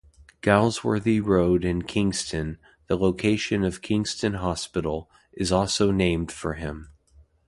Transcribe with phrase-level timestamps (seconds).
[0.41, 2.57] Galsworthy Road in Kingston,
[2.87, 6.89] the location of Kingston Hospital, is also named for him.